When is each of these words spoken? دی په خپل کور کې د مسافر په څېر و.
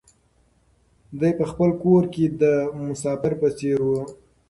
دی 1.19 1.31
په 1.39 1.45
خپل 1.51 1.69
کور 1.83 2.03
کې 2.13 2.25
د 2.41 2.43
مسافر 2.87 3.33
په 3.41 3.47
څېر 3.57 3.77
و. 3.83 3.89